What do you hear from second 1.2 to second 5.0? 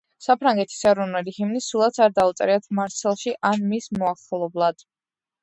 ჰიმნი სულაც არ დაუწერიათ მარსელში ან მის მახლობლად.